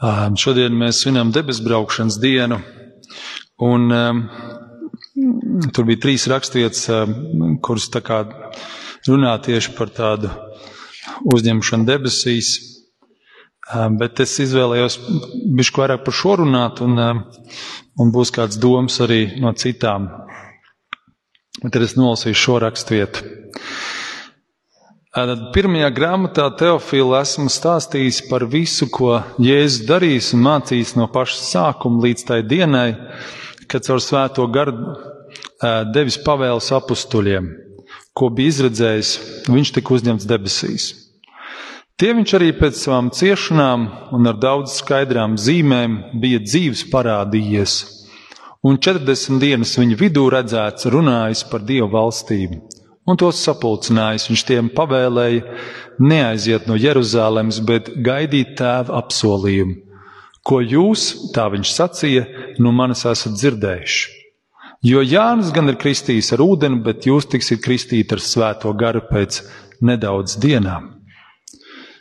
Šodien 0.00 0.76
mēs 0.80 1.02
svinam 1.02 1.28
debesbraukšanas 1.34 2.16
dienu, 2.22 2.56
un 3.60 3.90
tur 5.74 5.84
bija 5.88 6.00
trīs 6.06 6.24
raksturvietas, 6.30 6.86
um, 6.94 7.58
kuras 7.60 7.90
tā 7.92 8.00
kā 8.04 8.22
runā 9.08 9.34
tieši 9.44 9.74
par 9.76 9.92
tādu 9.92 10.30
uzņemšanu 11.34 11.88
debesīs. 11.88 12.54
Bet 14.00 14.18
es 14.24 14.32
izvēlējos 14.42 14.96
bišku 15.58 15.82
vairāk 15.84 16.02
par 16.06 16.16
šo 16.16 16.40
runāt, 16.40 16.80
un, 16.82 16.96
un 16.98 18.10
būs 18.14 18.32
kāds 18.34 18.58
domas 18.58 18.96
arī 19.04 19.36
no 19.42 19.52
citām. 19.54 20.08
Bet 21.60 21.76
tad 21.76 21.84
es 21.84 21.94
nolasīšu 21.98 22.40
šo 22.40 22.56
raksturvietu. 22.64 23.28
Tad 25.10 25.40
pirmajā 25.50 25.88
grāmatā 25.90 26.44
Teofila 26.54 27.24
esmu 27.24 27.50
stādījis 27.50 28.20
par 28.28 28.44
visu, 28.46 28.86
ko 28.94 29.16
Jēzus 29.42 29.88
darīs 29.88 30.28
un 30.36 30.44
mācīs 30.44 30.92
no 30.94 31.08
paša 31.10 31.40
sākuma 31.48 32.04
līdz 32.04 32.22
tai 32.28 32.38
dienai, 32.46 32.92
kad 33.66 33.82
caur 33.88 33.98
svēto 34.04 34.46
garu 34.54 34.94
devis 35.90 36.20
pavēles 36.22 36.70
apstuļiem, 36.78 37.50
ko 38.14 38.30
bija 38.30 38.54
izredzējis, 38.54 39.12
viņš 39.50 39.74
tika 39.80 39.98
uzņemts 39.98 40.30
debesīs. 40.30 40.88
Tie 41.98 42.14
viņš 42.14 42.38
arī 42.38 42.54
pēc 42.62 42.78
savām 42.78 43.10
ciešanām 43.10 43.90
un 44.14 44.30
ar 44.30 44.38
daudz 44.38 44.78
skaidrām 44.78 45.34
zīmēm 45.34 46.04
bija 46.22 46.38
dzīves 46.46 46.86
parādījies, 46.94 47.80
un 48.62 48.78
40 48.78 49.42
dienas 49.42 49.74
viņa 49.74 50.04
vidū 50.06 50.30
redzēts 50.30 50.86
runājis 50.94 51.48
par 51.50 51.66
Dievu 51.66 51.90
valstību 51.98 52.79
un 53.10 53.18
tos 53.20 53.40
sapulcinājis, 53.44 54.28
viņš 54.30 54.44
tiem 54.48 54.70
pavēlēja 54.74 55.58
neaiziet 56.00 56.68
no 56.70 56.78
Jeruzalemes, 56.78 57.60
bet 57.66 57.90
gaidīt 58.06 58.56
tēva 58.60 59.00
apsolījumu. 59.02 59.76
Ko 60.46 60.62
jūs, 60.64 61.32
tā 61.34 61.48
viņš 61.52 61.74
sacīja, 61.76 62.24
no 62.62 62.72
manis 62.72 63.04
esat 63.08 63.36
dzirdējuši. 63.36 64.16
Jo 64.88 65.02
Jānis 65.04 65.50
gan 65.52 65.68
ir 65.68 65.76
kristījis 65.76 66.32
ar 66.32 66.40
ūdeni, 66.40 66.80
bet 66.86 67.04
jūs 67.04 67.28
tiksiet 67.28 67.60
kristīti 67.60 68.16
ar 68.16 68.22
svēto 68.24 68.72
garu 68.72 69.02
pēc 69.10 69.42
nedaudz 69.84 70.38
dienām. 70.40 70.94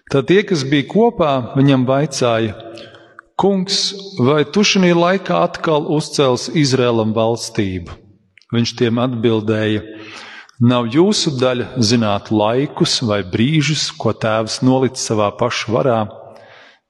Tad 0.09 0.29
tie, 0.31 0.39
kas 0.47 0.63
bija 0.65 0.87
kopā, 0.89 1.33
viņam 1.59 1.83
vaicāja, 1.85 2.55
Kungs, 3.39 3.93
vai 4.19 4.41
tu 4.51 4.65
šajā 4.67 4.95
laikā 4.97 5.37
atkal 5.47 5.85
uzcels 5.95 6.49
Izrēlam 6.59 7.13
valstību? 7.15 7.93
Viņš 8.51 8.73
tiem 8.81 8.99
atbildēja, 8.99 9.83
Nav 10.59 10.89
jūsu 10.91 11.37
daļa 11.39 11.79
zināt 11.87 12.33
laikus 12.35 12.97
vai 13.07 13.21
brīžus, 13.23 13.85
ko 13.95 14.11
tēvs 14.11 14.57
nolicis 14.59 15.05
savā 15.07 15.29
paša 15.39 15.71
varā, 15.71 15.99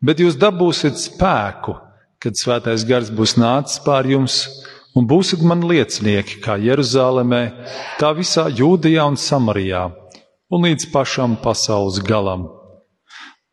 bet 0.02 0.24
jūs 0.24 0.40
dabūsiet 0.42 0.98
spēku, 0.98 1.76
kad 2.18 2.34
svētais 2.34 2.82
gars 2.90 3.12
būs 3.14 3.36
nācis 3.38 3.78
pār 3.86 4.10
jums, 4.10 4.40
un 4.98 5.06
būsiet 5.06 5.46
man 5.46 5.62
liecinieki 5.70 6.40
kā 6.42 6.58
Jeruzalemē, 6.58 7.44
tā 8.02 8.10
visā 8.18 8.48
Jūdijā 8.50 9.06
un 9.06 9.22
Samarijā, 9.22 9.86
un 10.50 10.66
līdz 10.66 10.90
pašam 10.90 11.38
pasaules 11.38 12.02
galam. 12.02 12.50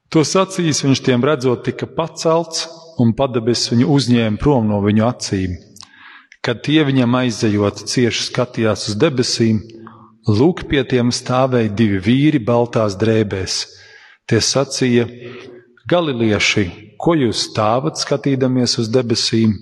To 0.08 0.24
sacīs 0.24 0.80
viņš 0.80 1.04
tiem 1.04 1.28
redzot, 1.28 1.66
tika 1.68 1.84
pacelts, 1.84 2.64
un 2.96 3.12
padebis 3.12 3.68
viņu 3.68 3.92
uzņēma 3.92 4.40
prom 4.40 4.64
no 4.72 4.80
viņu 4.80 5.10
acīm. 5.12 5.60
Kad 6.40 6.64
tie 6.64 6.86
viņam 6.88 7.20
aizejot, 7.20 7.84
cieši 7.90 8.30
skatījās 8.30 8.88
uz 8.88 8.96
debesīm, 8.96 9.60
Lūk, 10.26 10.64
pie 10.66 10.82
tiem 10.82 11.12
stāvēja 11.14 11.70
divi 11.78 12.00
vīri 12.02 12.40
baltās 12.42 12.96
drēbēs. 12.98 13.60
Tie 14.26 14.40
sacīja: 14.42 15.06
Galilieši, 15.86 16.66
ko 16.98 17.14
jūs 17.14 17.44
stāvat 17.52 18.00
skatīdamies 18.02 18.74
uz 18.82 18.90
debesīm? 18.90 19.54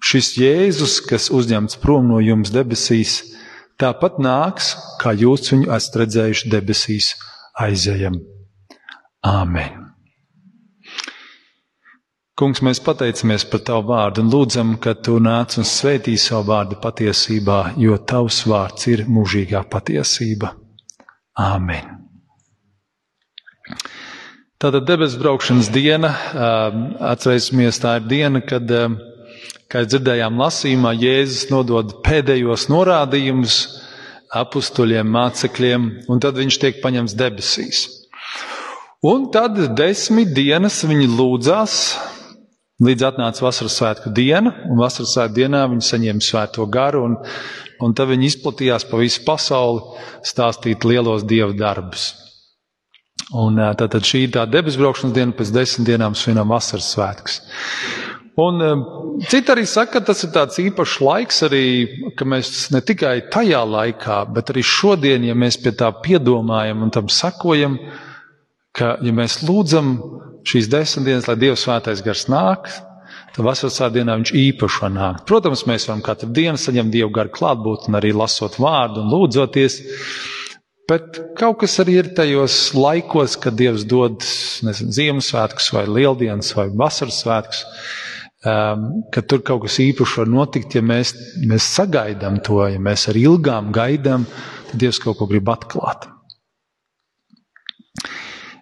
Šis 0.00 0.34
Jēzus, 0.40 1.00
kas 1.04 1.28
uzņemts 1.32 1.76
prom 1.82 2.08
no 2.08 2.20
jums 2.24 2.52
debesīs, 2.54 3.18
tāpat 3.80 4.16
nāks, 4.22 4.74
kā 5.02 5.12
jūs 5.12 5.52
viņu 5.52 5.72
esat 5.76 6.00
redzējuši 6.04 6.52
debesīs, 6.52 7.12
aizejam. 7.66 8.22
Āmen! 9.20 9.85
Kungs, 12.36 12.60
mēs 12.60 12.82
pateicamies 12.84 13.46
par 13.48 13.62
Tavu 13.64 13.86
vārdu 13.88 14.20
un 14.20 14.26
lūdzam, 14.28 14.74
ka 14.76 14.92
Tu 14.92 15.14
nāc 15.24 15.54
un 15.56 15.64
svētī 15.64 16.18
savu 16.20 16.50
vārdu 16.50 16.76
patiesībā, 16.82 17.60
jo 17.80 17.94
Tavs 17.96 18.42
vārds 18.44 18.90
ir 18.92 19.06
mūžīgā 19.08 19.62
patiesība. 19.72 20.50
Āmen! 21.40 21.94
Tātad 24.60 24.84
debesu 24.84 25.16
braukšanas 25.22 25.70
diena, 25.72 26.10
atcerēsimies, 27.08 27.78
tā 27.80 27.94
ir 28.02 28.10
diena, 28.10 28.42
kad, 28.44 28.68
kā 29.72 29.84
dzirdējām 29.88 30.36
lasījumā, 30.42 30.92
Jēzus 30.92 31.46
nodod 31.48 31.94
pēdējos 32.04 32.66
norādījumus 32.68 33.56
apustuļiem, 34.42 35.08
mācekļiem, 35.16 35.88
un 36.12 36.20
tad 36.20 36.36
viņš 36.36 36.60
tiek 36.66 36.84
paņemts 36.84 37.16
debesīs. 37.16 37.80
Un 39.08 39.30
tad 39.32 39.56
desmit 39.78 40.36
dienas 40.36 40.82
viņi 40.84 41.08
lūdzās 41.16 41.78
Līdz 42.76 43.06
atnāca 43.08 43.40
vasaras 43.40 43.72
svētku 43.78 44.10
diena, 44.12 44.50
un 44.68 44.76
vasaras 44.76 45.14
svētku 45.14 45.38
dienā 45.38 45.62
viņi 45.72 45.84
saņēma 45.86 46.24
svēto 46.24 46.66
garu, 46.68 47.06
un, 47.08 47.14
un 47.80 47.94
tad 47.96 48.10
viņi 48.10 48.28
izplatījās 48.28 48.84
pa 48.90 49.00
visu 49.00 49.22
pasauli 49.24 50.02
stāstīt 50.20 50.84
lielos 50.84 51.24
dievu 51.24 51.56
darbus. 51.56 52.10
Un 53.32 53.56
tātad 53.80 54.04
šī 54.04 54.26
ir 54.26 54.34
tā 54.36 54.44
debesu 54.44 54.82
braukšanas 54.82 55.16
diena, 55.16 55.32
pēc 55.32 55.54
desmit 55.56 55.88
dienām 55.88 56.18
svinām 56.18 56.52
vasaras 56.52 56.90
svētkus. 56.92 57.40
Un 58.44 58.60
citi 59.24 59.54
arī 59.54 59.64
saka, 59.64 59.96
ka 59.96 60.12
tas 60.12 60.20
ir 60.26 60.34
tāds 60.36 60.60
īpašs 60.60 60.98
laiks 61.00 61.40
arī, 61.48 61.64
ka 62.12 62.28
mēs 62.28 62.68
ne 62.76 62.84
tikai 62.84 63.22
tajā 63.32 63.62
laikā, 63.64 64.20
bet 64.36 64.52
arī 64.52 64.60
šodien, 64.60 65.24
ja 65.24 65.32
mēs 65.32 65.56
pie 65.64 65.72
tā 65.72 65.88
piedomājam 66.04 66.84
un 66.84 66.92
tam 66.92 67.08
sakojam, 67.08 67.80
ka, 68.76 68.98
ja 69.00 69.16
mēs 69.16 69.40
lūdzam 69.48 69.96
šīs 70.46 70.70
desmit 70.70 71.08
dienas, 71.08 71.26
lai 71.30 71.38
Dieva 71.40 71.58
svētais 71.58 72.02
gars 72.06 72.26
nāk, 72.30 72.70
tad 73.34 73.44
vasaras 73.44 73.92
dienā 73.94 74.16
viņš 74.20 74.32
īpaši 74.40 74.82
var 74.84 74.94
nākt. 74.94 75.26
Protams, 75.28 75.66
mēs 75.68 75.88
varam 75.90 76.04
katru 76.06 76.30
dienu 76.34 76.60
saņemt 76.60 76.94
Dievu 76.94 77.12
garu 77.16 77.34
klātbūtni, 77.34 77.96
arī 77.98 78.14
lasot 78.16 78.58
vārdu 78.62 79.02
un 79.02 79.12
lūdzoties. 79.12 79.80
Bet 80.86 81.18
kaut 81.38 81.58
kas 81.64 81.80
arī 81.82 81.98
ir 81.98 82.12
tajos 82.14 82.70
laikos, 82.78 83.34
kad 83.42 83.56
Dievs 83.58 83.84
dod 83.90 84.22
nezinu, 84.66 84.94
Ziemassvētkus, 84.94 85.72
vai 85.74 85.82
Lieldienas, 85.90 86.52
vai 86.54 86.68
Vasaras 86.70 87.18
svētkus, 87.24 87.64
um, 88.46 88.86
ka 89.10 89.24
tur 89.26 89.42
kaut 89.42 89.64
kas 89.66 89.80
īpašs 89.82 90.20
var 90.22 90.30
notikt, 90.30 90.78
ja 90.78 90.86
mēs, 90.86 91.16
mēs 91.42 91.72
sagaidām 91.74 92.38
to, 92.46 92.62
ja 92.70 92.78
mēs 92.78 93.08
ar 93.10 93.18
ilgām 93.18 93.74
gaidām, 93.74 94.30
tad 94.70 94.78
Dievs 94.78 95.02
kaut 95.02 95.18
ko 95.18 95.26
grib 95.26 95.50
atklāt. 95.50 96.06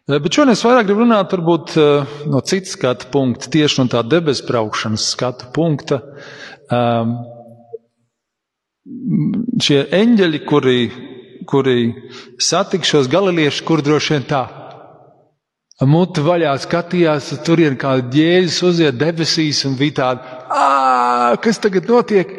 Eh, 0.04 0.18
bet 0.20 0.36
šodien 0.36 0.52
es 0.52 0.60
vairāk 0.60 0.84
gribu 0.84 1.00
runāt 1.06 1.30
varbūt 1.32 1.70
eh, 1.80 2.16
no 2.28 2.42
citas 2.44 2.74
skatu 2.76 3.08
punkta, 3.12 3.48
tieši 3.48 3.78
no 3.80 3.86
tā 3.88 4.02
debesu 4.04 4.44
braukšanas 4.44 5.06
skatu 5.14 5.48
punkta. 5.56 6.02
Um, 6.68 7.14
šie 9.64 9.78
eņģeļi, 9.96 10.40
kuri, 10.44 10.76
kuri 11.48 11.78
satika 12.36 12.84
šos 12.84 13.08
galiliešus, 13.12 13.62
kur 13.64 13.80
droši 13.84 14.12
vien 14.12 14.28
tā 14.28 14.42
muti 15.88 16.20
vaļā 16.24 16.52
skatījās, 16.66 17.32
turien 17.46 17.80
kā 17.80 17.96
ģēzis 18.12 18.60
uziet 18.68 19.00
debesīs 19.00 19.64
un 19.68 19.78
bija 19.80 19.96
tāda, 20.02 21.38
kas 21.44 21.64
tagad 21.64 21.88
notiek? 21.88 22.36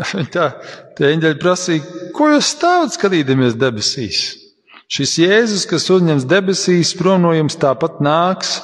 Tā, 0.36 0.52
tie 0.96 1.08
eņģeļi 1.16 1.40
prasīja, 1.40 2.04
ko 2.14 2.28
jūs 2.34 2.52
stāvat 2.54 2.94
skatīdamies 2.94 3.56
debesīs? 3.58 4.49
Šis 4.90 5.12
Jēzus, 5.22 5.68
kas 5.70 5.84
uzņems 5.94 6.24
debesīs, 6.26 6.96
prom 6.98 7.22
no 7.22 7.30
jums 7.30 7.54
tāpat 7.62 8.00
nāks, 8.02 8.56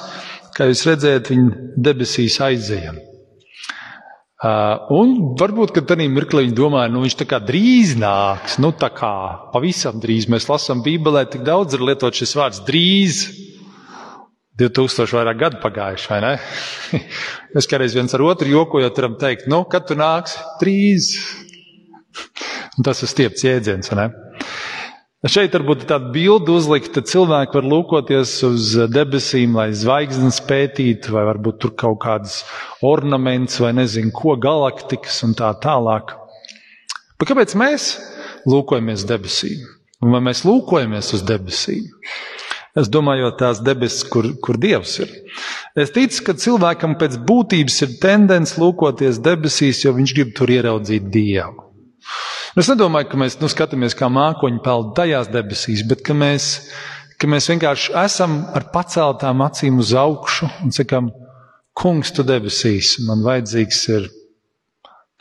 kā 0.57 0.67
jūs 0.67 0.83
redzējat, 0.89 1.29
viņa 1.31 1.67
debesīs 1.87 2.35
aizējam. 2.43 2.97
Uh, 4.37 4.91
un 4.93 5.13
varbūt, 5.39 5.71
ka 5.73 5.81
tādā 5.87 6.05
mirklī 6.11 6.43
viņi 6.43 6.57
domāja, 6.57 6.91
nu 6.93 6.99
viņš 7.01 7.15
tā 7.17 7.25
kā 7.31 7.39
drīz 7.41 7.95
nāks, 7.97 8.59
nu 8.61 8.73
tā 8.75 8.91
kā 8.93 9.13
pavisam 9.53 9.97
drīz. 10.03 10.27
Mēs 10.29 10.49
lasām 10.51 10.83
Bībelē, 10.85 11.23
tik 11.31 11.47
daudz 11.47 11.73
ir 11.73 11.87
lietot 11.87 12.19
šis 12.19 12.35
vārds 12.37 12.61
drīz. 12.67 13.23
2000 14.59 15.15
vairāk 15.15 15.41
gadu 15.41 15.63
pagājuši, 15.63 16.11
vai 16.11 16.21
ne? 16.25 16.35
Mēs 17.55 17.71
kādreiz 17.71 17.95
viens 17.95 18.13
ar 18.13 18.27
otru 18.27 18.51
jokojot 18.51 18.99
varam 18.99 19.17
teikt, 19.21 19.47
nu, 19.49 19.63
kad 19.71 19.87
tu 19.87 19.97
nāksi? 19.97 20.43
Drīz. 20.59 21.11
Un 22.75 22.85
tas 22.85 22.99
ir 22.99 23.15
stiepts 23.15 23.47
jēdziens, 23.47 23.93
vai 23.93 24.03
ne? 24.03 24.26
Šeit 25.25 25.55
varbūt 25.55 25.87
tāda 25.89 26.11
bilde 26.13 26.53
uzlikta, 26.53 27.01
cilvēki 27.01 27.57
var 27.57 27.65
lūkoties 27.65 28.35
uz 28.45 28.67
debesīm, 28.93 29.55
lai 29.57 29.71
zvaigznes 29.73 30.37
pētītu, 30.45 31.09
vai 31.15 31.23
varbūt 31.31 31.57
tur 31.63 31.71
kaut 31.73 31.97
kādas 32.03 32.43
ornaments 32.85 33.57
vai 33.57 33.71
nezinu, 33.79 34.13
ko 34.13 34.35
galaktikas 34.37 35.23
un 35.25 35.33
tā 35.39 35.49
tālāk. 35.63 36.13
Bet 37.17 37.31
kāpēc 37.31 37.57
mēs 37.57 37.87
lūkojamies 38.45 39.07
debesīm? 39.09 39.65
Un 40.05 40.13
vai 40.13 40.21
mēs 40.29 40.43
lūkojamies 40.45 41.09
uz 41.17 41.25
debesīm? 41.25 41.89
Es 42.77 42.85
domāju, 42.93 43.33
tās 43.39 43.57
debesis, 43.65 44.05
kur, 44.05 44.29
kur 44.37 44.61
Dievs 44.61 44.99
ir. 45.01 45.09
Es 45.73 45.89
ticu, 45.97 46.27
ka 46.27 46.37
cilvēkam 46.37 46.93
pēc 47.01 47.17
būtības 47.25 47.81
ir 47.87 47.97
tendence 48.03 48.61
lūkoties 48.61 49.17
debesīs, 49.25 49.81
jo 49.81 49.97
viņš 49.97 50.13
grib 50.13 50.37
tur 50.37 50.53
ieraudzīt 50.53 51.09
Dievu. 51.09 51.71
Es 52.57 52.69
nedomāju, 52.71 53.11
ka 53.11 53.19
mēs 53.21 53.37
nu, 53.41 53.49
skatāmies 53.51 53.93
kā 53.97 54.09
mākoņi 54.09 54.63
peld 54.65 54.95
tajās 54.97 55.29
debesīs, 55.33 55.83
bet 55.87 56.01
ka 56.05 56.15
mēs, 56.17 56.47
ka 57.21 57.29
mēs 57.29 57.49
vienkārši 57.51 57.93
esam 58.01 58.39
ar 58.57 58.65
paceltām 58.73 59.43
acīm 59.45 59.77
uz 59.83 59.93
augšu 59.97 60.49
un 60.65 60.75
sakam, 60.75 61.11
Kungs, 61.77 62.09
tu 62.09 62.23
debesīs, 62.25 62.95
man 63.05 63.21
vajadzīgs 63.21 63.81
ir 63.93 64.07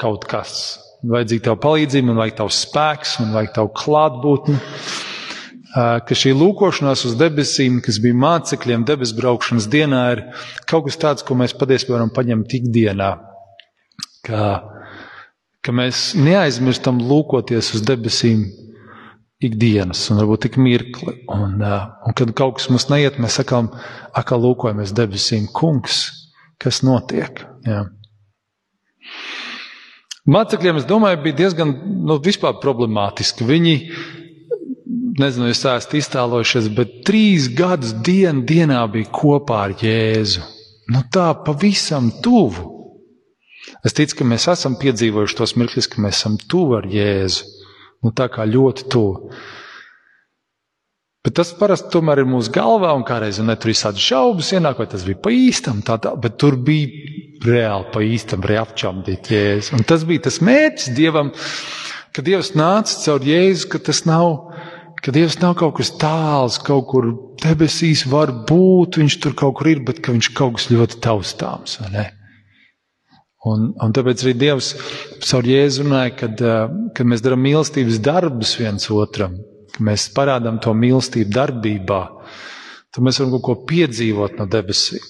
kaut 0.00 0.22
kas. 0.24 0.54
Man 1.02 1.18
vajadzīga 1.18 1.50
tev 1.50 1.58
palīdzība, 1.60 2.08
man 2.08 2.22
vajag 2.22 2.38
tavs 2.38 2.62
spēks, 2.64 3.18
man 3.20 3.34
vajag 3.36 3.52
tavu 3.58 3.74
klātbūtni 3.76 4.56
ka 5.76 6.16
šī 6.16 6.32
lūkošanās 6.36 7.04
uz 7.08 7.16
debesīm, 7.20 7.80
kas 7.84 7.98
bija 8.00 8.16
mācekļiem 8.16 8.86
debesu 8.88 9.16
braukšanas 9.18 9.66
dienā, 9.72 10.02
ir 10.14 10.22
kaut 10.68 10.86
kas 10.88 10.96
tāds, 11.02 11.26
ko 11.26 11.36
mēs 11.36 11.52
patiesībā 11.58 11.98
varam 11.98 12.12
paņemt 12.16 12.54
ikdienā. 12.60 13.10
Ka, 14.24 14.46
ka 15.66 15.74
mēs 15.74 16.12
neaizmirstam 16.14 17.00
lūkoties 17.02 17.72
uz 17.74 17.82
debesīm 17.86 18.44
ikdienas, 19.42 20.04
un 20.10 20.20
varbūt 20.22 20.46
tik 20.46 20.58
mirkli. 20.62 21.16
Un, 21.32 21.58
un 21.60 22.16
kad 22.16 22.32
kaut 22.38 22.60
kas 22.60 22.70
mums 22.70 22.86
neiet, 22.92 23.18
mēs 23.20 23.40
sakām, 23.40 23.72
akā 24.16 24.38
lūkojamies 24.40 24.94
debesīm, 24.96 25.50
kungs, 25.52 26.04
kas 26.62 26.84
notiek. 26.86 27.42
Jā. 27.66 27.84
Mācekļiem, 30.26 30.80
es 30.80 30.86
domāju, 30.88 31.20
bija 31.22 31.40
diezgan 31.44 31.74
nu, 32.06 32.18
problemātiski. 32.62 33.46
Viņi 33.46 33.74
nezinu, 35.20 35.50
jūs 35.50 35.62
esat 35.62 35.94
iztēlojušies, 35.98 36.70
bet 36.76 37.00
trīs 37.06 37.50
gadus 37.54 37.94
dien, 38.06 38.44
dienā 38.48 38.82
bija 38.92 39.10
kopā 39.14 39.66
ar 39.68 39.76
Jēzu. 39.80 40.42
Nu 40.92 41.02
tā 41.12 41.32
pavisam 41.46 42.10
tuvu. 42.22 42.75
Es 43.86 43.94
ticu, 43.94 44.18
ka 44.18 44.26
mēs 44.26 44.48
esam 44.50 44.74
piedzīvojuši 44.80 45.38
tos 45.38 45.54
mirkļus, 45.60 45.88
ka 45.92 46.02
mēs 46.02 46.18
esam 46.18 46.40
tuvu 46.50 46.80
ar 46.80 46.88
Jēzu. 46.90 47.46
Nu 48.04 48.12
tā 48.16 48.26
kā 48.32 48.46
ļoti 48.48 48.88
tuvu. 48.92 49.30
Bet 51.26 51.34
tas 51.38 51.50
parasti 51.58 51.90
tomēr 51.90 52.22
ir 52.22 52.28
mūsu 52.30 52.52
galvā, 52.54 52.92
un 52.94 53.02
kādreiz 53.06 53.40
ne, 53.42 53.56
tur 53.58 53.72
ir 53.72 53.78
tādas 53.78 54.02
šaubas, 54.02 54.52
ienāk, 54.54 54.78
vai 54.78 54.86
tas 54.90 55.06
bija 55.06 55.18
pa 55.24 55.32
īstam, 55.34 55.80
tā, 55.86 55.96
tā, 56.02 56.12
bet 56.22 56.36
tur 56.38 56.54
bija 56.54 57.46
reāli 57.46 57.88
pa 57.94 58.02
īstam, 58.06 58.46
reapčamdīt 58.46 59.32
Jēzu. 59.34 59.74
Un 59.78 59.86
tas 59.86 60.06
bija 60.06 60.26
tas 60.28 60.38
mērķis 60.44 60.92
Dievam, 60.94 61.32
ka 62.14 62.22
Dievs 62.26 62.52
nāca 62.58 62.94
caur 63.02 63.26
Jēzu, 63.26 63.70
ka 63.72 63.82
tas 63.90 64.04
nav 64.06 64.30
ka 65.02 65.12
Dievs 65.14 65.36
nav 65.38 65.54
kaut 65.60 65.76
kas 65.78 65.92
tāls, 66.00 66.56
kaut 66.66 66.86
kur 66.90 67.10
debesīs 67.42 68.06
var 68.10 68.32
būt, 68.48 68.98
viņš 69.02 69.18
tur 69.22 69.36
kaut 69.38 69.58
kur 69.60 69.70
ir, 69.70 69.82
bet 69.86 70.00
ka 70.02 70.14
viņš 70.14 70.30
kaut 70.34 70.56
kas 70.58 70.70
ļoti 70.72 71.02
taustāms. 71.04 71.78
Un, 73.46 73.68
un 73.82 73.92
tāpēc 73.94 74.24
arī 74.24 74.32
Dievs 74.40 74.72
caur 75.22 75.46
Jēzu 75.46 75.84
runāja, 75.84 76.14
kad, 76.22 76.40
kad 76.96 77.08
mēs 77.08 77.22
darām 77.22 77.44
mīlestības 77.46 78.00
darbus 78.02 78.56
viens 78.58 78.88
otram, 78.90 79.36
ka 79.74 79.84
mēs 79.86 80.08
parādām 80.16 80.58
to 80.62 80.74
mīlestību 80.74 81.30
darbībā, 81.36 82.00
tad 82.90 83.06
mēs 83.06 83.20
varam 83.20 83.36
kaut 83.36 83.46
ko 83.46 83.56
piedzīvot 83.70 84.40
no 84.40 84.48
debesīm. 84.50 85.04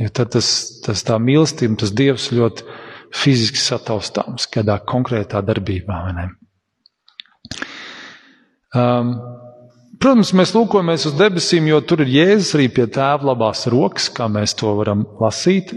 Jo 0.00 0.08
tad 0.16 0.30
tas, 0.36 0.46
tas 0.84 1.02
tā 1.04 1.18
mīlestība, 1.20 1.80
tas 1.82 1.92
Dievs 1.96 2.30
ļoti 2.32 2.64
fiziski 3.16 3.58
sataustāms 3.60 4.46
kādā 4.52 4.78
konkrētā 4.86 5.42
darbībā. 5.44 5.98
Um, 8.70 9.14
protams, 10.00 10.30
mēs 10.38 10.54
lūkojamies 10.54 11.08
uz 11.10 11.16
debesīm, 11.18 11.66
jo 11.72 11.80
tur 11.82 12.04
ir 12.04 12.14
Jēzus 12.14 12.54
arī 12.56 12.70
pie 12.72 12.86
tēva 12.86 13.32
labās 13.32 13.66
rokas, 13.72 14.06
kā 14.14 14.30
mēs 14.30 14.54
to 14.60 14.72
varam 14.78 15.02
lasīt. 15.20 15.74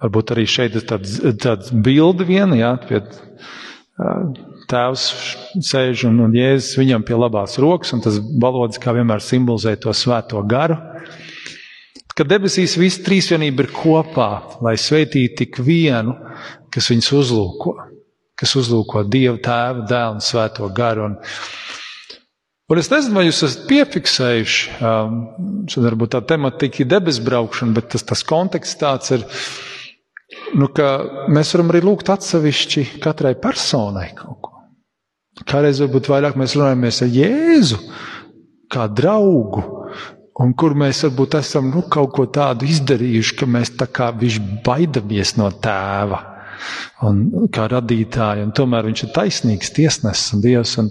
Varbūt 0.00 0.32
arī 0.34 0.46
šeit 0.48 0.76
ir 0.78 0.86
tāds, 0.88 1.18
tāds 1.42 1.72
bildi 1.72 2.24
viena, 2.28 2.56
jā, 2.56 2.70
pie 2.88 3.02
uh, 3.02 4.30
tēvs 4.70 5.06
sēž 5.66 6.06
un, 6.08 6.22
un 6.24 6.36
Jēzus 6.36 6.78
viņam 6.80 7.04
pie 7.06 7.18
labās 7.18 7.58
rokas, 7.60 7.92
un 7.96 8.04
tas 8.04 8.16
valodas 8.20 8.80
kā 8.80 8.94
vienmēr 8.96 9.22
simbolizē 9.24 9.74
to 9.80 9.92
svēto 9.96 10.40
garu. 10.48 10.78
Kad 12.16 12.28
debesīs 12.28 12.76
viss 12.80 13.00
trīsvienība 13.04 13.64
ir 13.64 13.72
kopā, 13.74 14.30
lai 14.64 14.74
sveitītu 14.80 15.38
tik 15.40 15.60
vienu, 15.64 16.16
kas 16.72 16.90
viņus 16.92 17.12
uzlūko, 17.20 17.76
kas 18.40 18.56
uzlūko 18.60 19.04
Dievu, 19.08 19.38
Tēvu, 19.44 19.86
Dēlu 19.88 20.18
un 20.18 20.24
Svēto 20.24 20.68
garu. 20.74 21.10
Un, 21.10 21.20
Un 22.70 22.78
es 22.78 22.86
nezinu, 22.86 23.16
vai 23.16 23.24
jūs 23.24 23.40
esat 23.42 23.64
piefiksējuši, 23.66 24.74
um, 24.78 25.14
varbūt 25.74 26.12
tā 26.14 26.20
tematika 26.22 26.84
ir 26.84 26.86
debesu 26.92 27.24
braukšana, 27.26 27.74
bet 27.74 27.88
tas, 27.90 28.04
tas 28.06 28.22
konteksts 28.22 28.78
tāds 28.78 29.10
ir, 29.16 29.24
nu, 30.58 30.68
ka 30.74 30.90
mēs 31.32 31.54
varam 31.54 31.72
arī 31.72 31.82
lūgt 31.86 32.12
atsevišķi 32.12 32.86
katrai 33.02 33.34
personai 33.40 34.10
kaut 34.18 34.38
ko. 34.44 34.54
Kādreiz 35.40 35.80
varbūt 35.80 36.10
vairāk 36.10 36.36
mēs 36.36 36.56
runājamies 36.58 37.02
ar 37.04 37.12
Jēzu, 37.14 37.78
kā 38.70 38.86
draugu, 38.92 39.62
un 40.40 40.52
kur 40.58 40.76
mēs 40.78 41.04
varbūt 41.06 41.38
esam 41.40 41.70
nu, 41.72 41.84
kaut 41.88 42.12
ko 42.16 42.26
tādu 42.28 42.68
izdarījuši, 42.68 43.36
ka 43.40 43.48
mēs 43.48 43.72
tā 43.80 43.88
kā 43.88 44.10
viņš 44.20 44.40
baidamies 44.66 45.36
no 45.40 45.48
tēva 45.64 46.26
un 47.08 47.48
kā 47.48 47.70
radītāja, 47.72 48.44
un 48.44 48.52
tomēr 48.52 48.90
viņš 48.90 49.06
ir 49.06 49.12
taisnīgs 49.16 49.72
tiesnesis 49.78 50.34
un 50.36 50.42
Dievs. 50.44 50.74
Un, 50.82 50.90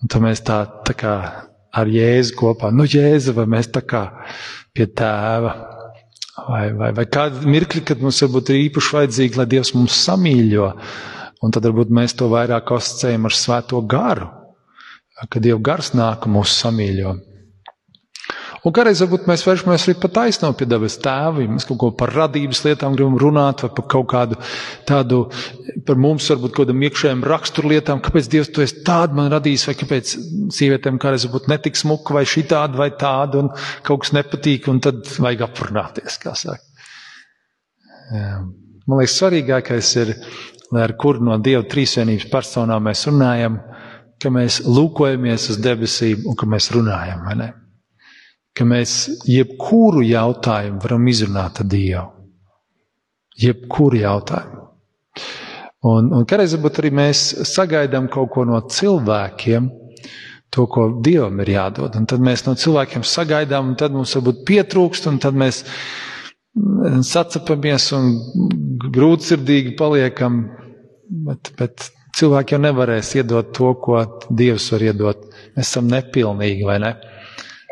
Un 0.00 0.08
tad 0.08 0.22
mēs 0.24 0.40
tā, 0.40 0.62
tā 0.88 0.94
kā 0.96 1.14
ar 1.76 1.90
Jēzu 1.92 2.36
kopā, 2.38 2.70
nu, 2.72 2.86
Jēzu, 2.88 3.34
vai 3.36 3.44
mēs 3.52 3.68
tā 3.72 3.82
kā 3.84 4.06
pie 4.72 4.86
tēva, 4.96 5.52
vai, 6.36 6.66
vai, 6.76 6.90
vai 6.96 7.06
kādi 7.10 7.48
mirkļi, 7.50 7.82
kad 7.86 8.02
mums 8.02 8.20
varbūt 8.24 8.52
ir 8.52 8.60
īpaši 8.66 8.96
vajadzīgi, 8.96 9.40
lai 9.40 9.48
Dievs 9.50 9.74
mums 9.76 9.96
samīļo, 10.06 10.68
un 11.44 11.54
tad 11.54 11.66
varbūt 11.68 11.92
mēs 11.96 12.16
to 12.18 12.28
vairāk 12.32 12.74
asociējam 12.76 13.28
ar 13.28 13.36
svēto 13.36 13.82
garu, 13.82 14.28
kad 15.28 15.42
Dieva 15.44 15.60
gars 15.70 15.92
nāk 15.96 16.26
un 16.28 16.38
mūs 16.38 16.54
samīļo. 16.62 17.16
Un 18.60 18.74
kādreiz 18.76 19.00
varbūt 19.00 19.24
mēs 19.28 19.42
vēršamies 19.46 19.86
arī 19.86 19.94
pat 20.02 20.12
taisnām 20.18 20.52
pie 20.56 20.66
dabas 20.68 20.98
tēva, 21.00 21.40
ja 21.40 21.48
mēs 21.48 21.64
kaut 21.68 21.78
ko 21.80 21.88
par 21.96 22.10
radības 22.12 22.60
lietām 22.66 22.96
gribam 22.96 23.16
runāt, 23.20 23.62
vai 23.64 23.70
par 23.76 23.86
kaut 23.94 24.08
kādu 24.12 24.36
tādu, 24.88 25.20
par 25.88 25.96
mums 25.96 26.26
varbūt 26.28 26.52
kaut 26.52 26.66
kādam 26.66 26.84
iekšējiem 26.84 27.24
raksturlietām, 27.32 28.02
kāpēc 28.04 28.28
Dievs 28.34 28.52
to 28.52 28.64
esi 28.64 28.82
tādu 28.84 29.16
man 29.16 29.30
radījis, 29.32 29.64
vai 29.70 29.76
kāpēc 29.80 30.12
sievietēm 30.58 31.00
kādreiz 31.00 31.24
varbūt 31.28 31.48
netik 31.52 31.80
smuka, 31.80 32.18
vai 32.18 32.26
šī 32.28 32.44
tāda, 32.52 32.76
vai 32.82 32.90
tāda, 33.00 33.46
un 33.46 33.48
kaut 33.86 34.04
kas 34.04 34.12
nepatīk, 34.18 34.68
un 34.68 34.82
tad 34.84 35.08
vajag 35.08 35.46
aprunāties, 35.48 36.20
kā 36.20 36.36
saka. 36.36 36.84
Jā. 38.10 38.34
Man 38.90 39.00
liekas, 39.00 39.16
svarīgākais 39.22 39.94
ir, 40.02 40.12
lai 40.74 40.84
ar 40.84 40.96
kuru 41.00 41.24
no 41.30 41.40
Dieva 41.40 41.64
trīsvienības 41.64 42.28
personām 42.28 42.84
mēs 42.90 43.06
runājam, 43.08 43.56
ka 44.20 44.32
mēs 44.34 44.60
lūkojamies 44.68 45.48
uz 45.54 45.60
debesīm 45.64 46.28
un 46.28 46.36
ka 46.36 46.48
mēs 46.50 46.68
runājam, 46.74 47.24
vai 47.24 47.40
ne? 47.40 47.50
Ka 48.60 48.68
mēs 48.68 48.94
jebkuru 49.24 50.04
jautājumu 50.04 50.82
varam 50.84 51.06
izrunāt 51.08 51.62
ar 51.62 51.68
Dievu. 51.72 52.08
Jebkuru 53.40 54.02
jautājumu. 54.02 54.66
Un, 55.88 56.10
un 56.12 56.26
kādreiz 56.28 56.52
varbūt 56.58 56.82
arī 56.82 56.90
mēs 56.92 57.22
sagaidām 57.48 58.10
kaut 58.12 58.28
ko 58.34 58.44
no 58.44 58.58
cilvēkiem, 58.68 59.70
to, 60.52 60.66
ko 60.68 60.90
Dievam 61.00 61.40
ir 61.40 61.54
jādod. 61.54 61.96
Un 61.96 62.08
tad 62.10 62.20
mēs 62.24 62.44
no 62.44 62.52
cilvēkiem 62.58 63.06
sagaidām, 63.06 63.72
un 63.72 63.78
tad 63.80 63.96
mums 63.96 64.12
varbūt 64.18 64.42
pietrūkst, 64.50 65.08
un 65.08 65.20
tad 65.22 65.38
mēs 65.40 65.62
sacepamies 67.08 67.86
un 67.96 68.12
grūtsirdīgi 68.92 69.72
paliekam. 69.78 70.42
Bet, 71.30 71.54
bet 71.56 71.88
cilvēki 72.18 72.58
jau 72.58 72.60
nevarēs 72.66 73.14
iedot 73.16 73.54
to, 73.56 73.72
ko 73.80 74.02
Dievs 74.28 74.68
var 74.74 74.84
iedot. 74.90 75.24
Mēs 75.56 75.70
esam 75.70 75.88
nepilnīgi, 75.90 76.68
vai 76.68 76.76
ne? 76.84 76.92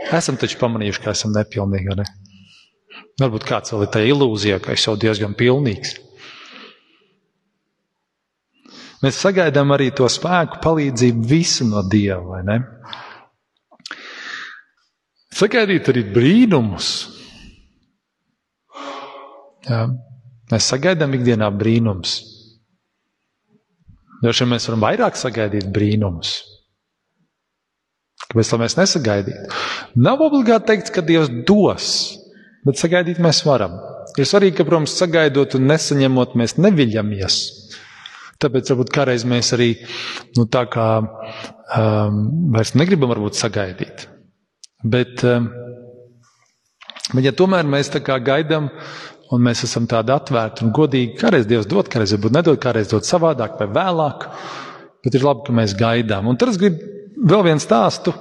Esam 0.06 0.38
taču 0.38 0.60
pamanījuši, 0.60 1.02
ka 1.04 1.12
esam 1.16 1.34
nepilnīgi. 1.34 1.96
Ne? 1.98 2.06
Varbūt 3.18 3.46
kāds 3.48 3.74
vēl 3.74 3.84
ir 3.84 3.90
tajā 3.94 4.12
ilūzijā, 4.12 4.60
ka 4.62 4.74
es 4.76 4.86
jau 4.86 4.94
diezgan 5.00 5.34
pilnīgs. 5.38 5.96
Mēs 9.02 9.18
sagaidām 9.22 9.70
arī 9.74 9.92
to 9.94 10.08
spēku, 10.10 10.58
palīdzību 10.62 11.28
visu 11.30 11.66
no 11.68 11.84
Dieva, 11.86 12.22
vai 12.32 12.40
ne? 12.46 12.56
Sagaidīt 15.38 15.90
arī 15.92 16.02
brīnumus. 16.14 16.88
Jā. 19.68 19.84
Mēs 20.48 20.66
sagaidām 20.72 21.14
ikdienā 21.14 21.50
brīnumus. 21.54 22.16
Droši 24.22 24.44
vien 24.44 24.54
mēs 24.54 24.66
varam 24.66 24.86
vairāk 24.86 25.18
sagaidīt 25.20 25.68
brīnumus. 25.74 26.38
Kāpēc 28.26 28.50
tā 28.50 28.58
mēs 28.60 28.76
nesagaidītu? 28.76 29.60
Nav 30.04 30.20
obligāti 30.26 30.72
teikt, 30.72 30.90
ka 30.92 31.04
Dievs 31.04 31.30
dos, 31.48 31.86
bet 32.66 32.80
sagaidīt 32.80 33.22
mēs 33.24 33.40
varam. 33.46 33.78
Ir 34.18 34.26
svarīgi, 34.28 34.58
ka, 34.58 34.66
protams, 34.68 34.96
sagaidot 34.98 35.54
un 35.56 35.68
nesaņemot, 35.70 36.34
mēs 36.36 36.58
neviļamies. 36.58 37.38
Tāpēc 38.42 38.72
varbūt 38.72 38.92
kādreiz 38.94 39.24
mēs 39.26 39.52
arī 39.56 39.70
nu, 40.36 40.44
tā 40.50 40.64
kā 40.70 40.88
um, 41.00 42.18
vairs 42.54 42.74
negribam 42.78 43.10
varbūt 43.14 43.38
sagaidīt. 43.38 44.04
Bet, 44.84 45.24
um, 45.26 45.48
bet 47.14 47.26
ja 47.26 47.34
tomēr 47.34 47.66
mēs 47.66 47.90
tā 47.94 48.02
kā 48.04 48.20
gaidām, 48.22 48.68
un 49.34 49.42
mēs 49.44 49.64
esam 49.66 49.88
tādi 49.90 50.14
atvērti 50.14 50.66
un 50.66 50.74
godīgi, 50.76 51.16
kādreiz 51.18 51.48
Dievs 51.48 51.66
dod, 51.70 51.88
kādreiz 51.90 52.14
varbūt 52.14 52.36
nedod, 52.36 52.60
kādreiz 52.62 52.92
dod 52.92 53.08
savādāk 53.08 53.58
vai 53.62 53.70
vēlāk, 53.80 54.28
bet 55.04 55.18
ir 55.18 55.26
labi, 55.26 55.48
ka 55.48 55.58
mēs 55.58 55.74
gaidām. 55.78 56.30
Un 56.30 56.38
tad 56.38 56.52
es 56.52 56.60
gribu 56.60 56.97
vēl 57.18 57.44
vienu 57.48 57.62
stāstu 57.62 58.14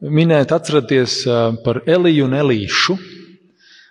minēt, 0.00 0.52
atcerieties 0.54 1.20
par 1.64 1.82
Eliju 1.86 2.28
un 2.28 2.36
Elīšu. 2.38 2.98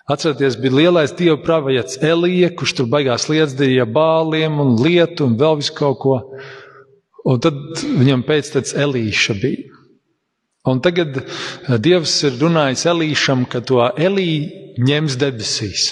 Atcerieties, 0.07 0.55
bija 0.63 0.77
lielais 0.77 1.11
dievu 1.19 1.41
pravietis 1.43 1.99
Elija, 1.99 2.53
kurš 2.55 2.77
tur 2.77 2.87
beigās 2.91 3.27
liedzēja 3.27 3.83
bāliem 3.91 4.61
un 4.63 4.77
lietu 4.79 5.27
un 5.27 5.35
vēl 5.39 5.59
visu 5.59 5.75
kaut 5.75 5.99
ko. 5.99 6.19
Un 7.27 7.41
tad 7.43 7.57
viņam 7.83 8.23
pēctecis 8.23 8.77
Elīša 8.85 9.35
bija. 9.41 9.73
Un 10.67 10.79
tagad 10.83 11.21
Dievs 11.83 12.13
ir 12.27 12.39
runājis 12.39 12.87
Elīšam, 12.91 13.45
ka 13.51 13.59
to 13.63 13.83
Elīju 13.83 14.83
ņems 14.87 15.19
debesīs. 15.19 15.89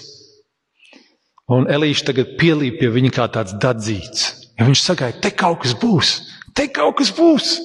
Un 1.51 1.67
Elīša 1.69 2.09
tagad 2.09 2.33
pielīp 2.39 2.79
pie 2.79 2.89
viņa 2.95 3.11
kā 3.15 3.27
tāds 3.35 3.55
dadzīts. 3.61 4.25
Ja 4.55 4.67
viņš 4.67 4.81
saka, 4.81 5.11
te 5.21 5.31
kaut 5.35 5.61
kas 5.65 5.75
būs, 5.77 6.15
te 6.55 6.69
kaut 6.73 6.97
kas 7.01 7.11
būs. 7.15 7.57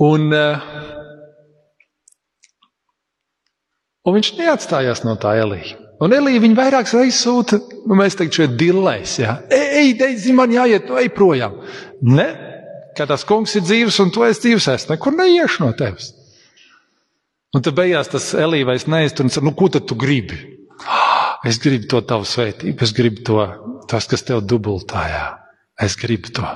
Un, 0.00 0.30
uh, 0.32 1.02
Un 4.02 4.16
viņš 4.16 4.32
neatstājās 4.38 5.04
no 5.06 5.14
tā 5.20 5.36
Elīja. 5.38 5.76
Un 6.02 6.14
Elīja 6.16 6.42
viņu 6.42 6.58
vairākas 6.58 6.94
reizes 6.96 7.20
sūta, 7.22 7.60
nu 7.86 7.98
mēs 7.98 8.16
teiktu, 8.18 8.40
šeit 8.40 8.56
dillēs, 8.58 9.18
jā. 9.22 9.36
Ej, 9.54 9.68
ej, 9.78 9.92
ej, 10.08 10.32
man 10.34 10.50
jāiet, 10.50 10.88
nu 10.90 10.98
ej 10.98 11.12
projām. 11.14 11.60
Ne, 12.02 12.26
ka 12.98 13.06
tas 13.06 13.22
kungs 13.28 13.54
ir 13.54 13.62
dzīves 13.62 14.00
un 14.02 14.10
tu 14.10 14.24
esi 14.26 14.48
dzīves, 14.48 14.66
es 14.74 14.88
nekur 14.90 15.14
neiešu 15.14 15.62
no 15.62 15.70
tevis. 15.78 16.10
Un 17.54 17.62
tad 17.62 17.76
beigās 17.78 18.10
tas 18.10 18.32
Elīja 18.34 18.72
vairs 18.72 18.88
neiztur 18.90 19.28
un 19.28 19.30
saka, 19.30 19.46
nu 19.46 19.54
ko 19.54 19.70
tad 19.70 19.86
tu 19.86 19.98
gribi? 19.98 20.40
Es 21.42 21.56
gribu 21.58 21.88
to 21.90 21.98
tavu 22.06 22.22
svētību, 22.22 22.84
es 22.86 22.92
gribu 22.94 23.24
to, 23.26 23.40
tas, 23.90 24.04
kas 24.06 24.22
tev 24.22 24.44
dubultājā. 24.46 25.24
Es 25.74 25.96
gribu 25.98 26.30
to. 26.30 26.46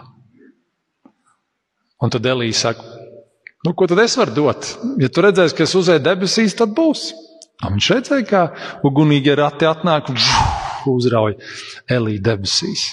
Un 1.98 2.12
tad 2.14 2.28
Elīja 2.30 2.54
saka, 2.60 2.95
nu 3.66 3.74
ko 3.76 3.88
tad 3.90 4.00
es 4.04 4.16
varu 4.18 4.34
dot? 4.36 4.72
Ja 5.02 5.10
tu 5.12 5.24
redzēsi, 5.24 5.56
ka 5.58 5.66
es 5.66 5.74
uzēju 5.78 6.04
debesīs, 6.06 6.56
tad 6.58 6.74
būs. 6.76 7.10
Un 7.64 7.76
viņš 7.76 7.88
redzēja, 7.94 8.26
kā 8.28 8.42
ugunīgie 8.84 9.34
rati 9.38 9.68
atnāk 9.68 10.10
un 10.12 10.20
uzrauj 10.92 11.38
Elīdu 11.92 12.24
debesīs. 12.28 12.84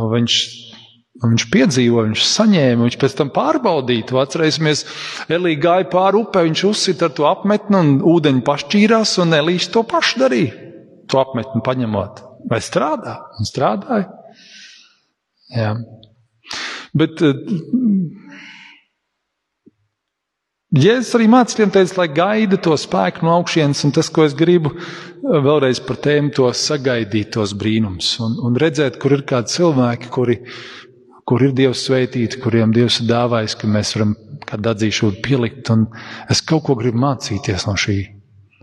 Un 0.00 0.10
viņš, 0.14 0.36
un 1.20 1.34
viņš 1.34 1.46
piedzīvoja, 1.52 2.08
viņš 2.08 2.24
saņēma, 2.30 2.86
viņš 2.86 2.98
pēc 3.02 3.16
tam 3.18 3.30
pārbaudīja. 3.34 4.08
Atcerēsimies, 4.22 4.84
Elīja 5.30 5.62
gāja 5.66 5.88
pāri 5.92 6.22
upē, 6.24 6.44
viņš 6.48 6.64
uzsita 6.70 7.08
ar 7.08 7.14
to 7.16 7.28
apmetni 7.30 7.78
un 7.78 7.92
ūdeņi 8.14 8.44
pašķīrās, 8.46 9.16
un 9.22 9.38
Elīja 9.38 9.70
to 9.76 9.84
pašu 9.90 10.24
darīja. 10.24 10.66
To 11.10 11.22
apmetni 11.22 11.62
paņemot. 11.66 12.24
Vai 12.50 12.60
strādā? 12.64 13.16
Un 13.38 13.48
strādāja. 13.48 14.08
Jā. 15.50 15.74
Bet 16.96 17.22
Jēzus 20.70 21.16
arī 21.18 21.24
mācītiem 21.26 21.72
teica, 21.74 21.96
lai 21.98 22.06
gaida 22.14 22.54
to 22.62 22.76
spēku 22.78 23.24
no 23.26 23.32
augšienes, 23.40 23.80
un 23.88 23.90
tas, 23.96 24.06
ko 24.06 24.22
es 24.22 24.36
gribu 24.38 24.70
vēlreiz 25.18 25.80
par 25.82 25.98
tēmu, 25.98 26.30
to 26.36 26.46
sagaidīt 26.54 27.32
tos 27.34 27.56
brīnums 27.58 28.12
un, 28.22 28.36
un 28.46 28.58
redzēt, 28.62 29.00
kur 29.02 29.16
ir 29.16 29.24
kādi 29.26 29.50
cilvēki, 29.50 30.12
kuri, 30.14 30.38
kur 31.26 31.42
ir 31.42 31.56
Dievs 31.58 31.82
sveitīti, 31.88 32.38
kuriem 32.44 32.70
Dievs 32.76 33.00
ir 33.02 33.10
dāvājis, 33.10 33.58
ka 33.58 33.72
mēs 33.74 33.96
varam 33.96 34.14
kādu 34.46 34.72
atzīšanu 34.76 35.18
pielikt, 35.26 35.74
un 35.74 35.88
es 36.30 36.44
kaut 36.46 36.68
ko 36.70 36.78
gribu 36.78 37.02
mācīties 37.02 37.66
no 37.66 37.74
šī. 37.74 37.98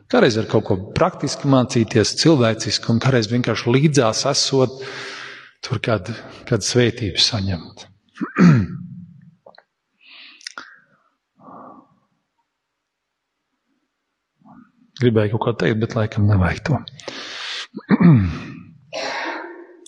Kādreiz 0.07 0.39
ar 0.39 0.47
kaut 0.47 0.69
ko 0.71 0.79
praktiski 0.95 1.51
mācīties, 1.51 2.15
cilvēciski, 2.23 2.87
un 2.93 3.03
kādreiz 3.03 3.27
vienkārši 3.35 3.75
līdzās 3.75 4.23
esot, 4.31 4.79
tur 5.59 5.83
kādu, 5.83 6.15
kādu 6.47 6.71
svētību 6.71 7.19
saņemt. 7.19 7.89
Gribēju 15.01 15.35
kaut 15.35 15.43
ko 15.45 15.55
teikt, 15.63 15.79
bet 15.83 15.97
laikam 15.97 16.27
nevajag 16.29 16.63
to. 16.67 16.79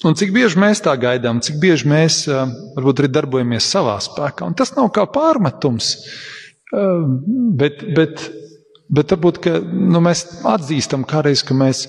Un 0.08 0.16
cik 0.16 0.32
bieži 0.32 0.60
mēs 0.62 0.80
tā 0.84 0.94
gaidām, 1.00 1.42
cik 1.44 1.58
bieži 1.60 1.90
mēs 1.92 2.22
varbūt 2.30 3.02
arī 3.02 3.10
darbojamies 3.12 3.68
savā 3.68 3.98
spēkā. 4.04 4.48
Un 4.48 4.56
tas 4.56 4.72
nav 4.78 4.88
kā 4.96 5.04
pārmetums, 5.12 5.90
bet, 7.60 7.84
bet, 7.98 8.24
bet 8.88 9.12
varbūt 9.16 9.42
ka, 9.44 9.58
nu, 9.60 10.00
mēs 10.06 10.24
atzīstam 10.48 11.04
kādreiz, 11.10 11.44
ka 11.44 11.58
mēs 11.58 11.84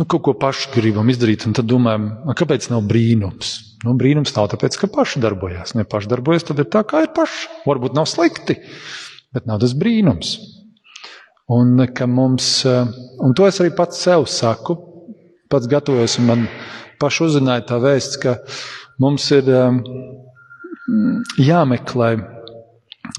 nu, 0.00 0.06
kaut 0.08 0.24
ko 0.24 0.32
paši 0.40 0.72
gribam 0.72 1.12
izdarīt, 1.12 1.44
un 1.44 1.52
tad 1.58 1.68
domājam, 1.68 2.08
kāpēc 2.38 2.70
nav 2.72 2.88
brīnums. 2.88 3.52
Nu, 3.84 3.92
brīnums 4.00 4.32
nav 4.38 4.48
tāpēc, 4.54 4.80
ka 4.80 4.88
paši 4.88 5.20
darbojas. 5.20 5.76
Ja 5.76 5.84
paši 5.84 6.08
darbojas, 6.14 6.48
tad 6.48 6.64
ir 6.64 6.70
tā, 6.72 6.80
kā 6.88 7.04
ir 7.04 7.12
paši. 7.16 7.50
Varbūt 7.68 7.96
nav 7.98 8.08
slikti, 8.08 8.56
bet 9.36 9.44
nav 9.50 9.60
tas 9.60 9.76
brīnums. 9.76 10.38
Un 11.52 11.76
mums, 12.08 12.64
eh, 12.64 12.86
un 13.20 13.34
to 13.34 13.46
es 13.46 13.60
arī 13.60 13.74
pats 13.76 14.00
sev 14.00 14.24
saku, 14.26 14.78
pats 15.50 15.68
gatavojos, 15.68 16.18
un 16.18 16.26
man 16.26 16.46
paši 16.98 17.24
uzzināja 17.26 17.66
tā 17.68 17.80
vēsts, 17.82 18.16
ka 18.22 18.38
mums 18.98 19.30
ir 19.30 19.50
eh, 19.52 19.80
jāmeklē 21.36 22.14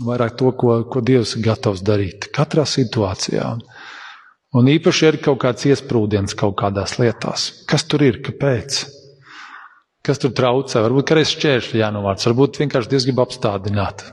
vairāk 0.02 0.36
to, 0.38 0.52
ko, 0.58 0.80
ko 0.90 1.02
Dievs 1.06 1.36
ir 1.38 1.46
gatavs 1.46 1.86
darīt 1.86 2.32
katrā 2.34 2.66
situācijā. 2.66 3.54
Un 4.56 4.68
īpaši 4.72 5.08
ir 5.08 5.22
kaut 5.22 5.42
kāds 5.44 5.68
iesprūdiens 5.70 6.34
kaut 6.34 6.56
kādās 6.58 6.98
lietās. 6.98 7.50
Kas 7.68 7.84
tur 7.86 8.02
ir, 8.08 8.22
kāpēc? 8.26 8.86
Kas 10.06 10.22
tur 10.22 10.34
traucē? 10.34 10.82
Varbūt 10.82 11.10
kādreiz 11.10 11.34
šķēršļi 11.36 11.82
jānovāc, 11.82 12.26
varbūt 12.26 12.62
vienkārši 12.64 12.90
Dievs 12.90 13.08
grib 13.10 13.22
apstādināt. 13.22 14.06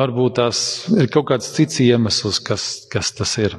Varbūt 0.00 0.38
tās 0.38 0.60
ir 0.96 1.10
kaut 1.12 1.28
kāds 1.28 1.50
cits 1.52 1.80
iemesls, 1.84 2.40
kas, 2.40 2.66
kas 2.92 3.12
tas 3.18 3.36
ir. 3.42 3.56